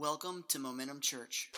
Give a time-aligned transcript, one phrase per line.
[0.00, 1.50] Welcome to Momentum Church.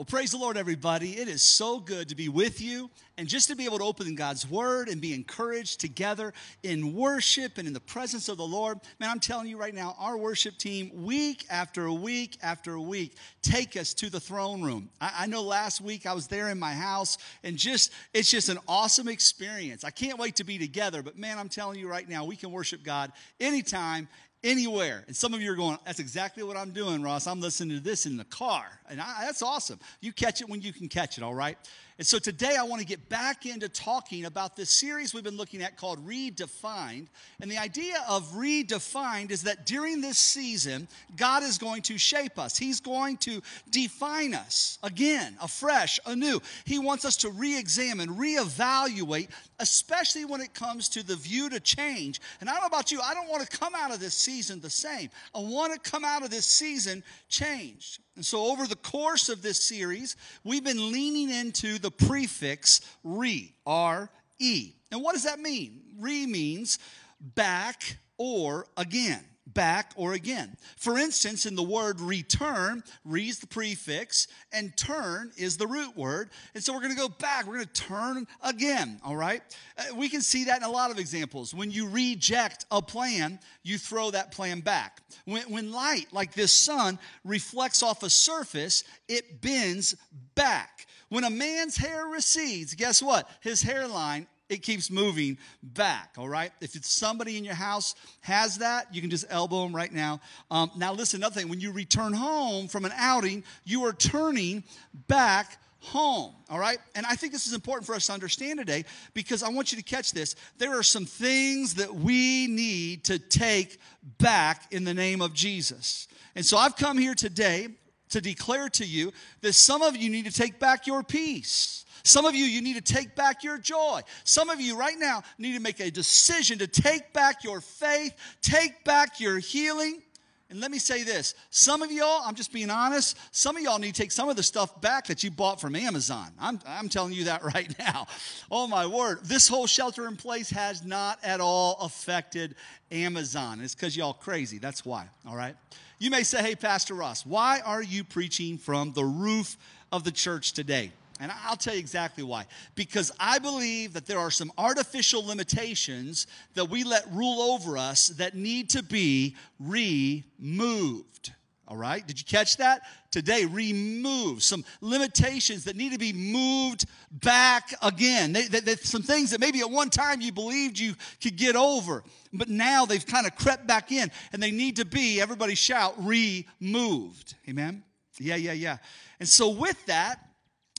[0.00, 1.18] Well, praise the Lord, everybody.
[1.18, 2.88] It is so good to be with you
[3.18, 6.32] and just to be able to open in God's Word and be encouraged together
[6.62, 8.80] in worship and in the presence of the Lord.
[8.98, 13.76] Man, I'm telling you right now, our worship team, week after week after week, take
[13.76, 14.88] us to the throne room.
[15.02, 18.48] I, I know last week I was there in my house and just, it's just
[18.48, 19.84] an awesome experience.
[19.84, 22.52] I can't wait to be together, but man, I'm telling you right now, we can
[22.52, 24.08] worship God anytime,
[24.42, 25.04] anywhere.
[25.06, 27.26] And some of you are going, that's exactly what I'm doing, Ross.
[27.26, 28.64] I'm listening to this in the car.
[28.88, 29.78] And I, that's awesome.
[30.00, 31.58] You catch it when you can catch it, all right?
[32.00, 35.36] And so today I want to get back into talking about this series we've been
[35.36, 37.08] looking at called Redefined.
[37.42, 42.38] And the idea of redefined is that during this season, God is going to shape
[42.38, 42.56] us.
[42.56, 46.40] He's going to define us again, afresh, anew.
[46.64, 51.60] He wants us to re examine, reevaluate, especially when it comes to the view to
[51.60, 52.22] change.
[52.40, 54.62] And I don't know about you, I don't want to come out of this season
[54.62, 55.10] the same.
[55.34, 57.98] I want to come out of this season changed.
[58.16, 63.54] And so, over the course of this series, we've been leaning into the prefix re,
[63.66, 64.72] R E.
[64.90, 65.80] And what does that mean?
[65.98, 66.78] Re means
[67.20, 70.56] back or again back or again.
[70.76, 75.96] For instance, in the word return, re is the prefix, and turn is the root
[75.96, 76.30] word.
[76.54, 77.46] And so we're going to go back.
[77.46, 79.42] We're going to turn again, all right?
[79.78, 81.54] Uh, we can see that in a lot of examples.
[81.54, 85.00] When you reject a plan, you throw that plan back.
[85.24, 89.96] When, when light, like this sun, reflects off a surface, it bends
[90.34, 90.86] back.
[91.08, 93.28] When a man's hair recedes, guess what?
[93.40, 96.52] His hairline it keeps moving back, all right?
[96.60, 100.20] If it's somebody in your house has that, you can just elbow them right now.
[100.50, 104.64] Um, now, listen, another thing, when you return home from an outing, you are turning
[105.06, 106.78] back home, all right?
[106.94, 108.84] And I think this is important for us to understand today
[109.14, 110.34] because I want you to catch this.
[110.58, 113.78] There are some things that we need to take
[114.18, 116.08] back in the name of Jesus.
[116.34, 117.68] And so I've come here today
[118.10, 121.84] to declare to you that some of you need to take back your peace.
[122.02, 124.00] Some of you, you need to take back your joy.
[124.24, 128.14] Some of you right now need to make a decision to take back your faith,
[128.42, 130.02] take back your healing.
[130.50, 133.78] And let me say this some of y'all, I'm just being honest, some of y'all
[133.78, 136.28] need to take some of the stuff back that you bought from Amazon.
[136.40, 138.08] I'm, I'm telling you that right now.
[138.50, 139.20] Oh my word.
[139.24, 142.56] This whole shelter in place has not at all affected
[142.90, 143.60] Amazon.
[143.60, 144.58] It's because y'all crazy.
[144.58, 145.54] That's why, all right?
[146.00, 149.56] You may say, hey, Pastor Ross, why are you preaching from the roof
[149.92, 150.92] of the church today?
[151.20, 152.46] And I'll tell you exactly why.
[152.74, 158.08] Because I believe that there are some artificial limitations that we let rule over us
[158.08, 161.32] that need to be removed.
[161.68, 162.04] All right?
[162.04, 162.82] Did you catch that?
[163.10, 168.32] Today, remove some limitations that need to be moved back again.
[168.32, 171.54] They, they, they, some things that maybe at one time you believed you could get
[171.54, 172.02] over,
[172.32, 175.94] but now they've kind of crept back in and they need to be, everybody shout,
[176.02, 177.34] removed.
[177.48, 177.84] Amen?
[178.18, 178.78] Yeah, yeah, yeah.
[179.20, 180.29] And so, with that,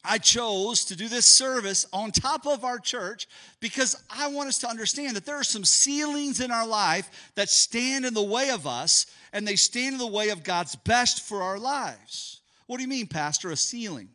[0.04, 3.28] I chose to do this service on top of our church
[3.60, 7.50] because I want us to understand that there are some ceilings in our life that
[7.50, 11.22] stand in the way of us and they stand in the way of God's best
[11.22, 12.42] for our lives.
[12.66, 13.52] What do you mean, Pastor?
[13.52, 14.10] A ceiling.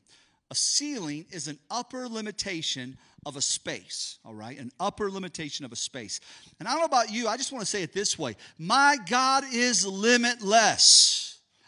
[0.50, 4.58] A ceiling is an upper limitation of a space, all right?
[4.58, 6.20] An upper limitation of a space.
[6.58, 8.96] And I don't know about you, I just want to say it this way My
[9.08, 11.25] God is limitless.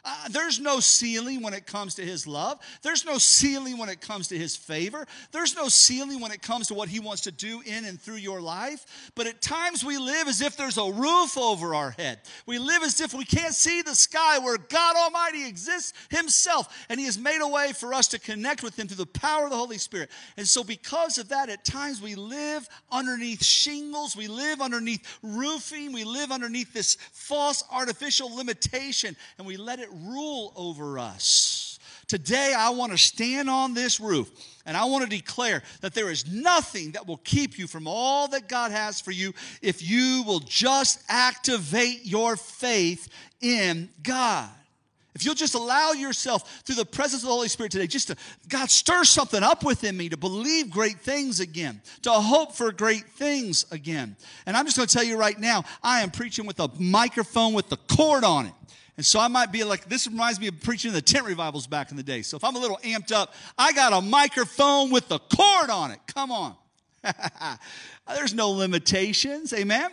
[0.09, 2.59] Uh, there's no ceiling when it comes to his love.
[2.81, 5.07] There's no ceiling when it comes to his favor.
[5.33, 8.17] There's no ceiling when it comes to what he wants to do in and through
[8.17, 9.11] your life.
[9.15, 12.21] But at times we live as if there's a roof over our head.
[12.47, 16.87] We live as if we can't see the sky where God Almighty exists himself.
[16.89, 19.45] And he has made a way for us to connect with him through the power
[19.45, 20.11] of the Holy Spirit.
[20.39, 25.93] And so, because of that, at times we live underneath shingles, we live underneath roofing,
[25.93, 31.79] we live underneath this false artificial limitation, and we let it rule over us.
[32.07, 34.31] Today, I want to stand on this roof
[34.65, 38.29] and I want to declare that there is nothing that will keep you from all
[38.29, 43.09] that God has for you if you will just activate your faith
[43.41, 44.49] in God.
[45.15, 48.17] If you'll just allow yourself through the presence of the Holy Spirit today, just to,
[48.49, 53.05] God, stir something up within me to believe great things again, to hope for great
[53.05, 54.17] things again.
[54.47, 57.53] And I'm just going to tell you right now, I am preaching with a microphone
[57.53, 58.53] with the cord on it.
[58.99, 61.69] And so I might be like, this reminds me of preaching in the tent revivals
[61.69, 62.21] back in the day.
[62.23, 65.93] So if I'm a little amped up, I got a microphone with the cord on
[65.93, 66.01] it.
[66.09, 66.57] Come on.
[68.09, 69.53] There's no limitations.
[69.53, 69.91] Amen.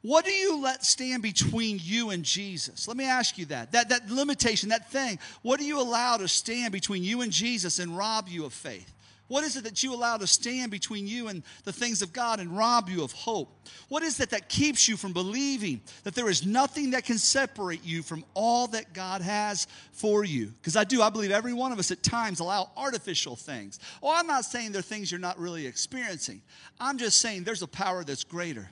[0.00, 2.88] What do you let stand between you and Jesus?
[2.88, 3.72] Let me ask you that.
[3.72, 7.78] That, that limitation, that thing, what do you allow to stand between you and Jesus
[7.78, 8.90] and rob you of faith?
[9.28, 12.38] What is it that you allow to stand between you and the things of God
[12.38, 13.66] and rob you of hope?
[13.88, 17.84] What is it that keeps you from believing that there is nothing that can separate
[17.84, 20.46] you from all that God has for you?
[20.46, 23.80] Because I do, I believe every one of us at times allow artificial things.
[24.02, 26.40] Oh, I'm not saying they're things you're not really experiencing.
[26.78, 28.70] I'm just saying there's a power that's greater.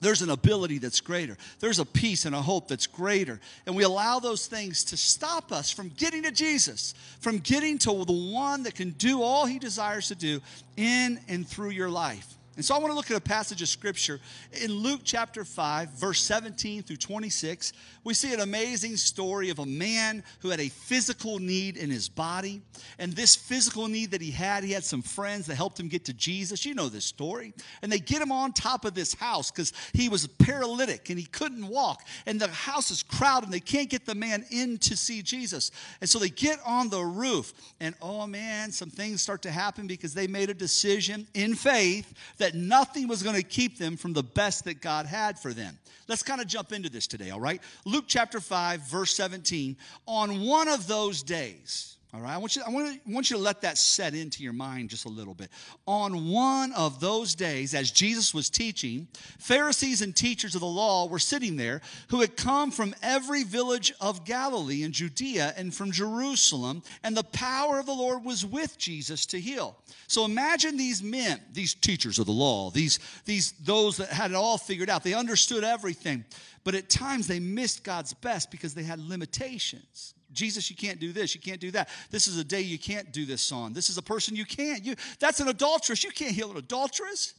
[0.00, 1.36] There's an ability that's greater.
[1.60, 3.40] There's a peace and a hope that's greater.
[3.66, 8.04] And we allow those things to stop us from getting to Jesus, from getting to
[8.04, 10.40] the one that can do all he desires to do
[10.76, 12.35] in and through your life.
[12.56, 14.18] And so I want to look at a passage of scripture
[14.62, 17.74] in Luke chapter 5, verse 17 through 26.
[18.02, 22.08] We see an amazing story of a man who had a physical need in his
[22.08, 22.62] body.
[22.98, 26.06] And this physical need that he had, he had some friends that helped him get
[26.06, 26.64] to Jesus.
[26.64, 27.52] You know this story.
[27.82, 31.26] And they get him on top of this house because he was paralytic and he
[31.26, 32.04] couldn't walk.
[32.24, 35.72] And the house is crowded and they can't get the man in to see Jesus.
[36.00, 37.52] And so they get on the roof.
[37.80, 42.14] And oh man, some things start to happen because they made a decision in faith
[42.38, 45.52] that that nothing was going to keep them from the best that God had for
[45.52, 45.76] them.
[46.06, 47.60] Let's kind of jump into this today, all right?
[47.84, 49.76] Luke chapter 5, verse 17.
[50.06, 53.36] On one of those days, all right, I want, you, I, want to, want you
[53.36, 55.50] to let that set into your mind just a little bit.
[55.86, 59.06] On one of those days, as Jesus was teaching,
[59.38, 63.92] Pharisees and teachers of the law were sitting there who had come from every village
[64.00, 68.78] of Galilee and Judea and from Jerusalem, and the power of the Lord was with
[68.78, 69.76] Jesus to heal.
[70.06, 74.36] So imagine these men, these teachers of the law, these, these those that had it
[74.36, 75.04] all figured out.
[75.04, 76.24] They understood everything,
[76.64, 80.14] but at times they missed God's best because they had limitations.
[80.36, 81.88] Jesus, you can't do this, you can't do that.
[82.10, 83.72] This is a day you can't do this on.
[83.72, 84.84] This is a person you can't.
[84.84, 86.04] You that's an adulteress.
[86.04, 87.34] You can't heal an adulteress.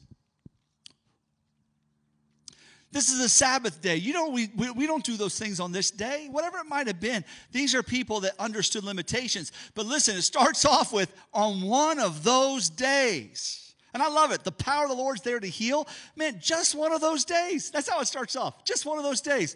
[2.92, 3.98] This is a Sabbath day.
[3.98, 6.88] You know, we, we, we, don't do those things on this day, whatever it might
[6.88, 7.26] have been.
[7.52, 9.52] These are people that understood limitations.
[9.76, 13.76] But listen, it starts off with on one of those days.
[13.94, 14.44] And I love it.
[14.44, 15.88] The power of the Lord's there to heal.
[16.16, 17.72] Man, just one of those days.
[17.72, 18.64] That's how it starts off.
[18.64, 19.56] Just one of those days.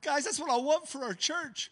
[0.00, 1.70] Guys, that's what I want for our church.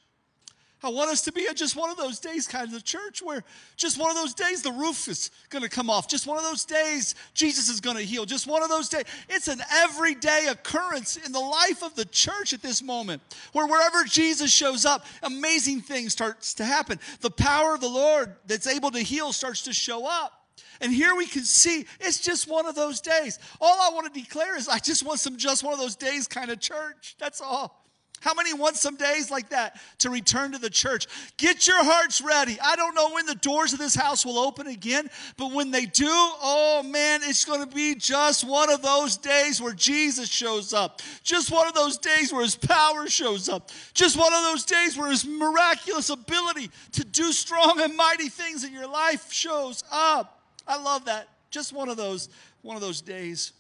[0.83, 3.45] I want us to be at just one of those days, kind of church, where
[3.77, 6.09] just one of those days the roof is going to come off.
[6.09, 8.25] Just one of those days Jesus is going to heal.
[8.25, 9.05] Just one of those days.
[9.29, 13.23] It's an everyday occurrence in the life of the church at this moment,
[13.53, 16.99] where wherever Jesus shows up, amazing things starts to happen.
[17.21, 20.33] The power of the Lord that's able to heal starts to show up.
[20.81, 23.39] And here we can see it's just one of those days.
[23.61, 26.27] All I want to declare is I just want some just one of those days
[26.27, 27.17] kind of church.
[27.19, 27.80] That's all.
[28.21, 31.07] How many want some days like that to return to the church?
[31.39, 32.59] Get your hearts ready.
[32.63, 35.09] I don't know when the doors of this house will open again,
[35.39, 39.63] but when they do, oh man, it's going to be just one of those days
[39.63, 41.01] where Jesus shows up.
[41.23, 43.71] Just one of those days where his power shows up.
[43.95, 48.65] Just one of those days where his miraculous ability to do strong and mighty things
[48.65, 50.43] in your life shows up.
[50.69, 51.27] I love that.
[51.51, 52.29] Just one of those
[52.61, 53.53] one of those days.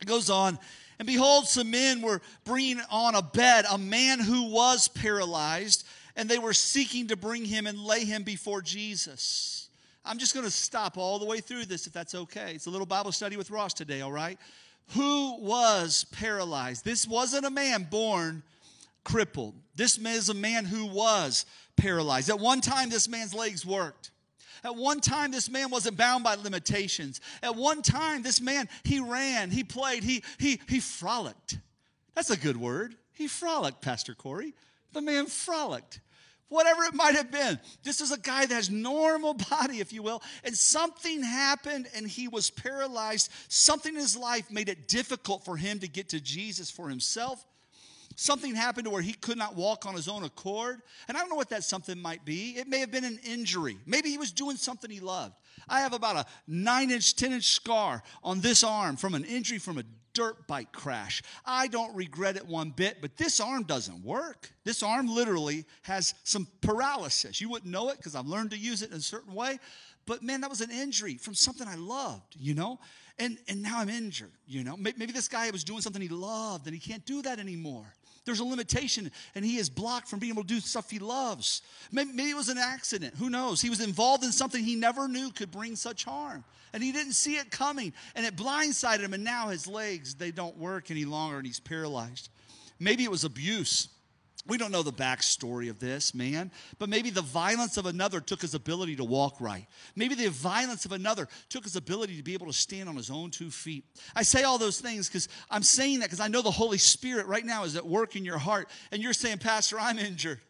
[0.00, 0.60] It goes on
[1.00, 6.28] and behold, some men were bringing on a bed a man who was paralyzed, and
[6.28, 9.70] they were seeking to bring him and lay him before Jesus.
[10.04, 12.52] I'm just going to stop all the way through this if that's okay.
[12.54, 14.38] It's a little Bible study with Ross today, all right?
[14.88, 16.84] Who was paralyzed?
[16.84, 18.42] This wasn't a man born
[19.02, 19.54] crippled.
[19.76, 22.28] This is a man who was paralyzed.
[22.28, 24.10] At one time, this man's legs worked.
[24.64, 27.20] At one time, this man wasn't bound by limitations.
[27.42, 31.58] At one time, this man, he ran, he played, he, he, he frolicked.
[32.14, 32.94] That's a good word.
[33.12, 34.54] He frolicked, Pastor Corey.
[34.92, 36.00] The man frolicked.
[36.48, 37.60] Whatever it might have been.
[37.84, 42.08] This is a guy that has normal body, if you will, and something happened and
[42.08, 43.30] he was paralyzed.
[43.48, 47.44] Something in his life made it difficult for him to get to Jesus for himself
[48.20, 50.82] Something happened to where he could not walk on his own accord.
[51.08, 52.50] And I don't know what that something might be.
[52.50, 53.78] It may have been an injury.
[53.86, 55.32] Maybe he was doing something he loved.
[55.66, 59.56] I have about a nine inch, 10 inch scar on this arm from an injury
[59.56, 61.22] from a dirt bike crash.
[61.46, 64.52] I don't regret it one bit, but this arm doesn't work.
[64.64, 67.40] This arm literally has some paralysis.
[67.40, 69.58] You wouldn't know it because I've learned to use it in a certain way.
[70.04, 72.80] But man, that was an injury from something I loved, you know?
[73.18, 74.76] And, and now I'm injured, you know?
[74.76, 77.94] Maybe this guy was doing something he loved and he can't do that anymore.
[78.24, 81.62] There's a limitation, and he is blocked from being able to do stuff he loves.
[81.90, 83.14] Maybe, maybe, it was an accident.
[83.16, 83.60] Who knows?
[83.60, 86.44] He was involved in something he never knew could bring such harm.
[86.72, 90.30] And he didn't see it coming, and it blindsided him, and now his legs, they
[90.30, 92.28] don't work any longer, and he's paralyzed.
[92.78, 93.88] Maybe it was abuse.
[94.46, 98.40] We don't know the backstory of this man, but maybe the violence of another took
[98.40, 99.66] his ability to walk right.
[99.96, 103.10] Maybe the violence of another took his ability to be able to stand on his
[103.10, 103.84] own two feet.
[104.16, 107.26] I say all those things because I'm saying that because I know the Holy Spirit
[107.26, 110.40] right now is at work in your heart, and you're saying, Pastor, I'm injured.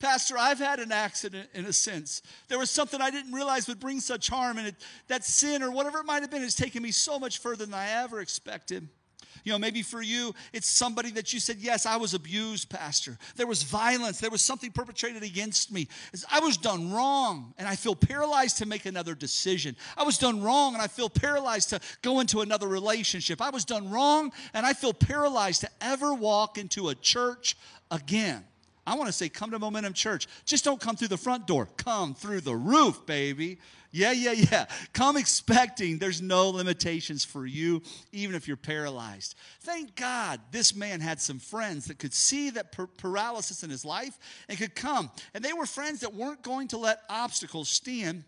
[0.00, 2.22] Pastor, I've had an accident in a sense.
[2.48, 4.74] There was something I didn't realize would bring such harm, and it,
[5.08, 7.74] that sin or whatever it might have been has taken me so much further than
[7.74, 8.88] I ever expected.
[9.44, 13.18] You know, maybe for you, it's somebody that you said, Yes, I was abused, Pastor.
[13.36, 14.20] There was violence.
[14.20, 15.88] There was something perpetrated against me.
[16.30, 19.76] I was done wrong, and I feel paralyzed to make another decision.
[19.96, 23.40] I was done wrong, and I feel paralyzed to go into another relationship.
[23.40, 27.56] I was done wrong, and I feel paralyzed to ever walk into a church
[27.90, 28.44] again.
[28.86, 30.26] I want to say, come to Momentum Church.
[30.44, 33.58] Just don't come through the front door, come through the roof, baby.
[33.92, 34.66] Yeah, yeah, yeah.
[34.94, 39.34] Come expecting there's no limitations for you, even if you're paralyzed.
[39.60, 44.18] Thank God this man had some friends that could see that paralysis in his life
[44.48, 45.10] and could come.
[45.34, 48.24] And they were friends that weren't going to let obstacles stand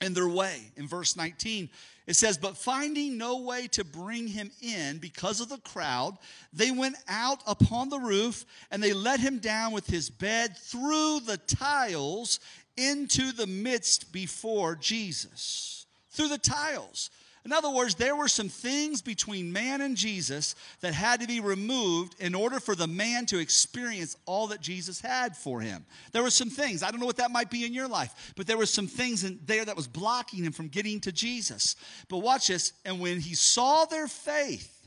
[0.00, 0.72] in their way.
[0.76, 1.68] In verse 19,
[2.06, 6.18] it says, But finding no way to bring him in because of the crowd,
[6.52, 11.20] they went out upon the roof and they let him down with his bed through
[11.20, 12.40] the tiles
[12.76, 15.72] into the midst before Jesus
[16.12, 17.10] through the tiles.
[17.44, 21.40] In other words, there were some things between man and Jesus that had to be
[21.40, 25.84] removed in order for the man to experience all that Jesus had for him.
[26.12, 28.46] There were some things, I don't know what that might be in your life, but
[28.46, 31.74] there were some things in there that was blocking him from getting to Jesus.
[32.08, 34.81] But watch this, and when he saw their faith,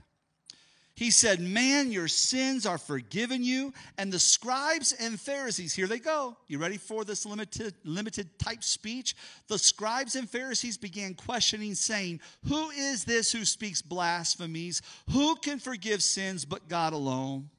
[0.96, 3.74] he said, Man, your sins are forgiven you.
[3.98, 6.38] And the scribes and Pharisees, here they go.
[6.48, 9.14] You ready for this limited, limited type speech?
[9.48, 14.82] The scribes and Pharisees began questioning, saying, Who is this who speaks blasphemies?
[15.12, 17.50] Who can forgive sins but God alone?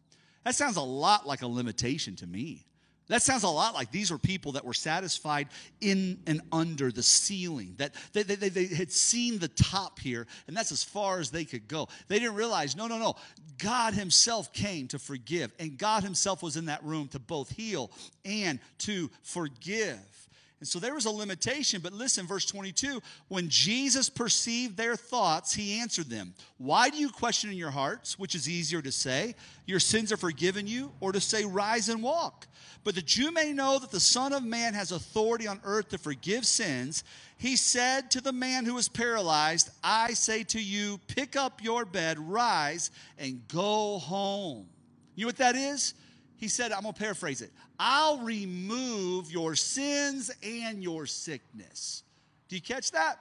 [0.45, 2.65] That sounds a lot like a limitation to me.
[3.09, 5.49] That sounds a lot like these were people that were satisfied
[5.81, 10.57] in and under the ceiling, that they, they, they, had seen the top here, and
[10.57, 11.89] that's as far as they could go.
[12.09, 13.15] They didn't realize, no, no, no.
[13.59, 17.93] God Himself came to forgive, and God Himself was in that room to both heal
[18.25, 20.26] and to forgive.
[20.59, 25.53] And so there was a limitation, but listen, verse 22 when Jesus perceived their thoughts,
[25.53, 28.19] he answered them, Why do you question in your hearts?
[28.19, 29.35] Which is easier to say,
[29.67, 32.47] Your sins are forgiven you, or to say, Rise and walk?
[32.85, 35.99] But that you may know that the Son of Man has authority on earth to
[35.99, 37.05] forgive sins,
[37.37, 41.85] he said to the man who was paralyzed, I say to you, pick up your
[41.85, 44.69] bed, rise, and go home.
[45.17, 45.95] You know what that is?
[46.37, 52.03] he said, I'm going to paraphrase it I'll remove your sins and your sickness.
[52.49, 53.19] Do you catch that?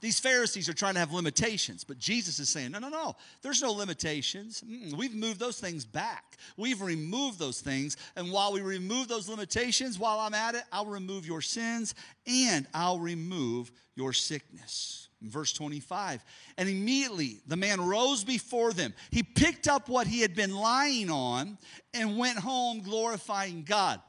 [0.00, 3.62] These Pharisees are trying to have limitations, but Jesus is saying, no, no, no, there's
[3.62, 4.62] no limitations.
[4.94, 6.36] We've moved those things back.
[6.56, 7.96] We've removed those things.
[8.14, 11.94] And while we remove those limitations, while I'm at it, I'll remove your sins
[12.26, 15.05] and I'll remove your sickness.
[15.22, 16.22] Verse 25,
[16.58, 18.92] and immediately the man rose before them.
[19.10, 21.56] He picked up what he had been lying on
[21.94, 24.00] and went home glorifying God.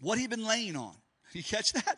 [0.00, 0.94] What he'd been laying on.
[1.32, 1.96] You catch that?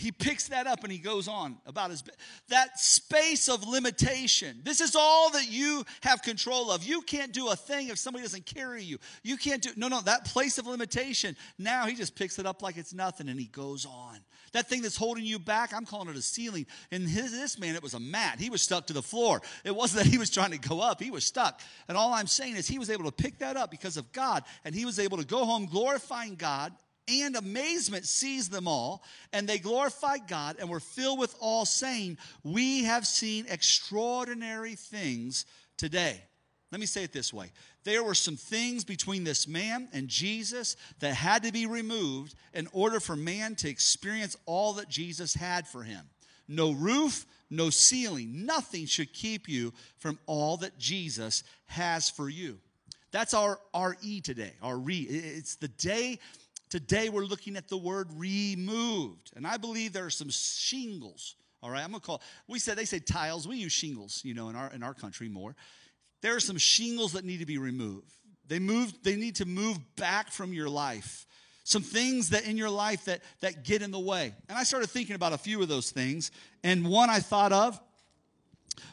[0.00, 2.02] he picks that up and he goes on about his
[2.48, 7.48] that space of limitation this is all that you have control of you can't do
[7.48, 10.66] a thing if somebody doesn't carry you you can't do no no that place of
[10.66, 14.18] limitation now he just picks it up like it's nothing and he goes on
[14.52, 16.66] that thing that's holding you back i'm calling it a ceiling.
[16.90, 18.38] And his, this man it was a mat.
[18.38, 19.40] He was stuck to the floor.
[19.64, 21.00] It wasn't that he was trying to go up.
[21.00, 21.60] He was stuck.
[21.88, 24.44] And all i'm saying is he was able to pick that up because of god.
[24.64, 26.72] And he was able to go home glorifying god
[27.10, 29.02] and amazement seized them all,
[29.32, 35.44] and they glorified God and were filled with awe, saying, We have seen extraordinary things
[35.76, 36.22] today.
[36.70, 37.50] Let me say it this way
[37.84, 42.68] there were some things between this man and Jesus that had to be removed in
[42.72, 46.04] order for man to experience all that Jesus had for him.
[46.46, 52.58] No roof, no ceiling, nothing should keep you from all that Jesus has for you.
[53.12, 54.98] That's our RE today, our re.
[55.00, 56.18] It's the day
[56.70, 59.32] Today we're looking at the word removed.
[59.34, 61.34] And I believe there are some shingles.
[61.62, 64.48] All right, I'm gonna call we said they say tiles, we use shingles, you know,
[64.48, 65.56] in our in our country more.
[66.20, 68.12] There are some shingles that need to be removed.
[68.46, 71.26] They move, they need to move back from your life.
[71.64, 74.34] Some things that in your life that that get in the way.
[74.48, 76.32] And I started thinking about a few of those things.
[76.64, 77.80] And one I thought of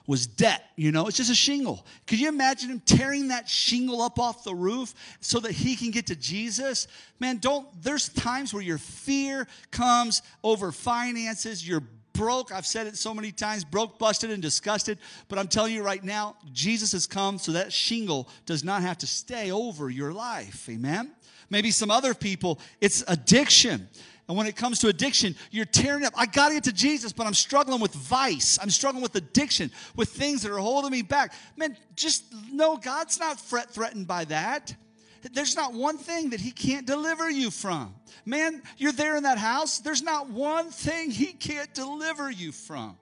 [0.06, 0.64] was debt.
[0.76, 1.86] You know, it's just a shingle.
[2.06, 5.92] Could you imagine him tearing that shingle up off the roof so that he can
[5.92, 6.88] get to Jesus?
[7.20, 11.68] Man, don't, there's times where your fear comes over finances.
[11.68, 11.84] You're
[12.18, 12.52] broke.
[12.52, 14.98] I've said it so many times broke, busted, and disgusted.
[15.30, 18.98] But I'm telling you right now, Jesus has come so that shingle does not have
[19.00, 20.68] to stay over your life.
[20.68, 21.12] Amen?
[21.50, 23.88] Maybe some other people, it's addiction.
[24.28, 26.14] And when it comes to addiction, you're tearing up.
[26.18, 28.60] I got to get to Jesus, but I'm struggling with vice.
[28.62, 31.34] I'm struggling with addiction, with things that are holding me back.
[31.56, 34.76] Man, just know God's not threatened by that.
[35.34, 37.94] There's not one thing that he can't deliver you from.
[38.26, 39.80] Man, you're there in that house.
[39.80, 42.98] There's not one thing he can't deliver you from.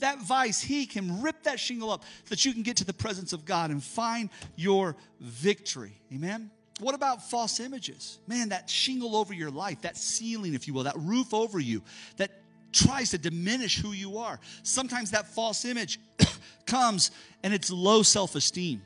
[0.00, 3.32] That vice, he can rip that shingle up that you can get to the presence
[3.32, 6.00] of God and find your victory.
[6.12, 6.50] Amen?
[6.80, 8.18] What about false images?
[8.28, 11.82] Man, that shingle over your life, that ceiling, if you will, that roof over you,
[12.18, 12.30] that
[12.72, 14.38] tries to diminish who you are.
[14.62, 15.98] Sometimes that false image
[16.66, 17.10] comes
[17.42, 18.82] and it's low self esteem,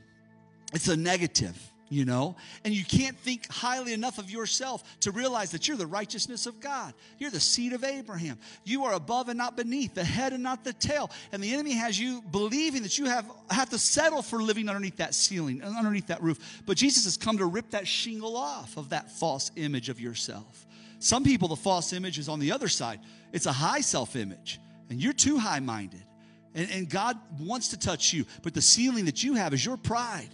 [0.73, 2.35] it's a negative you know?
[2.65, 6.59] And you can't think highly enough of yourself to realize that you're the righteousness of
[6.59, 6.93] God.
[7.19, 8.37] You're the seed of Abraham.
[8.63, 11.11] You are above and not beneath, the head and not the tail.
[11.31, 14.97] And the enemy has you believing that you have, have to settle for living underneath
[14.97, 16.61] that ceiling, underneath that roof.
[16.65, 20.65] But Jesus has come to rip that shingle off of that false image of yourself.
[20.99, 22.99] Some people, the false image is on the other side.
[23.33, 24.59] It's a high self image,
[24.89, 26.03] and you're too high minded.
[26.55, 29.75] And, and God wants to touch you, but the ceiling that you have is your
[29.75, 30.29] pride.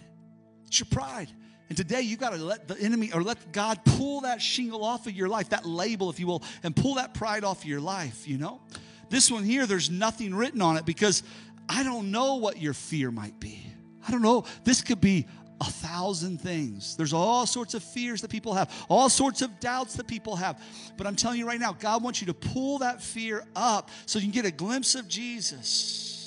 [0.66, 1.28] It's your pride.
[1.70, 5.06] And today you got to let the enemy or let God pull that shingle off
[5.06, 7.80] of your life, that label, if you will, and pull that pride off of your
[7.80, 8.60] life, you know?
[9.08, 11.22] This one here, there's nothing written on it because
[11.68, 13.64] I don't know what your fear might be.
[14.06, 14.46] I don't know.
[14.64, 15.28] This could be
[15.60, 16.96] a thousand things.
[16.96, 20.60] There's all sorts of fears that people have, all sorts of doubts that people have.
[20.96, 24.18] But I'm telling you right now, God wants you to pull that fear up so
[24.18, 26.19] you can get a glimpse of Jesus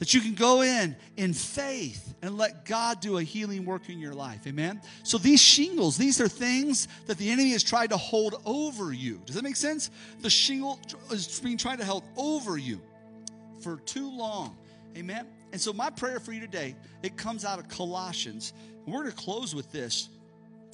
[0.00, 4.00] that you can go in in faith and let God do a healing work in
[4.00, 4.46] your life.
[4.46, 4.80] Amen?
[5.02, 9.20] So these shingles, these are things that the enemy has tried to hold over you.
[9.26, 9.90] Does that make sense?
[10.20, 10.80] The shingle
[11.10, 12.80] is being tried to hold over you
[13.60, 14.56] for too long.
[14.96, 15.26] Amen?
[15.52, 18.54] And so my prayer for you today, it comes out of Colossians.
[18.86, 20.08] We're going to close with this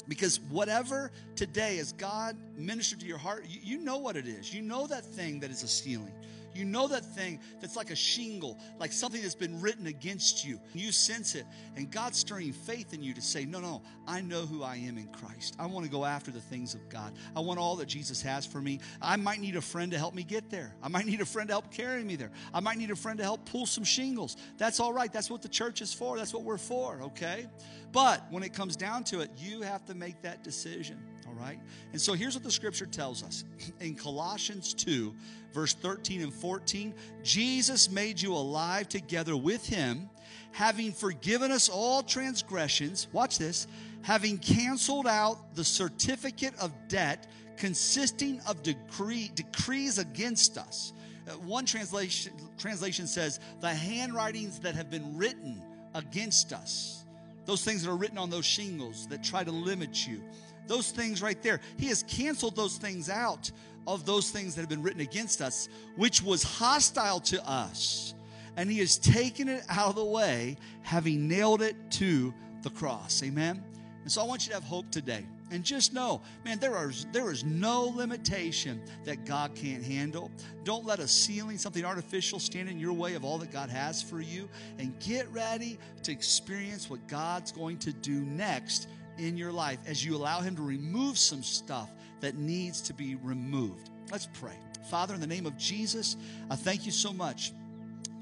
[0.06, 4.54] because whatever today as God ministered to your heart, you, you know what it is.
[4.54, 6.12] You know that thing that is a ceiling.
[6.56, 10.58] You know that thing that's like a shingle, like something that's been written against you.
[10.72, 11.44] You sense it,
[11.76, 14.96] and God's stirring faith in you to say, No, no, I know who I am
[14.96, 15.56] in Christ.
[15.58, 17.12] I want to go after the things of God.
[17.34, 18.80] I want all that Jesus has for me.
[19.02, 20.74] I might need a friend to help me get there.
[20.82, 22.30] I might need a friend to help carry me there.
[22.54, 24.36] I might need a friend to help pull some shingles.
[24.56, 25.12] That's all right.
[25.12, 26.16] That's what the church is for.
[26.16, 27.46] That's what we're for, okay?
[27.92, 31.58] But when it comes down to it, you have to make that decision, all right?
[31.92, 33.44] And so here's what the scripture tells us
[33.80, 35.14] in Colossians 2,
[35.52, 40.08] verse 13 and 14 Jesus made you alive together with him,
[40.52, 43.08] having forgiven us all transgressions.
[43.12, 43.66] Watch this
[44.02, 50.92] having canceled out the certificate of debt consisting of decree, decrees against us.
[51.26, 55.60] Uh, one translation, translation says, the handwritings that have been written
[55.94, 57.04] against us.
[57.46, 60.22] Those things that are written on those shingles that try to limit you.
[60.66, 61.60] Those things right there.
[61.78, 63.50] He has canceled those things out
[63.86, 68.14] of those things that have been written against us, which was hostile to us.
[68.56, 73.22] And he has taken it out of the way, having nailed it to the cross.
[73.22, 73.62] Amen.
[74.02, 75.26] And so I want you to have hope today.
[75.52, 80.30] And just know, man, there are there is no limitation that God can't handle.
[80.64, 84.02] Don't let a ceiling, something artificial, stand in your way of all that God has
[84.02, 84.48] for you.
[84.78, 90.04] And get ready to experience what God's going to do next in your life as
[90.04, 93.90] you allow Him to remove some stuff that needs to be removed.
[94.10, 94.56] Let's pray.
[94.90, 96.16] Father, in the name of Jesus,
[96.50, 97.52] I thank you so much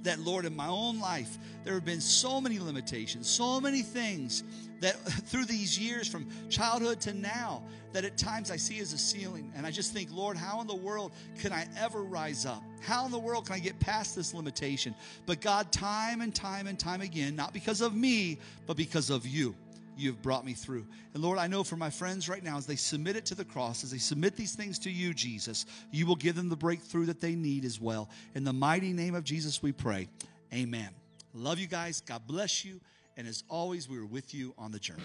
[0.02, 4.44] that, Lord, in my own life, there have been so many limitations, so many things
[4.80, 8.98] that through these years from childhood to now, that at times I see as a
[8.98, 9.52] ceiling.
[9.56, 12.62] And I just think, Lord, how in the world can I ever rise up?
[12.80, 14.94] How in the world can I get past this limitation?
[15.26, 19.26] But God, time and time and time again, not because of me, but because of
[19.26, 19.54] you
[19.96, 20.86] you have brought me through.
[21.14, 23.44] And Lord, I know for my friends right now, as they submit it to the
[23.44, 27.06] cross, as they submit these things to you, Jesus, you will give them the breakthrough
[27.06, 28.08] that they need as well.
[28.34, 30.08] In the mighty name of Jesus, we pray.
[30.52, 30.88] Amen.
[31.34, 32.00] Love you guys.
[32.00, 32.80] God bless you.
[33.16, 35.02] And as always, we are with you on the journey.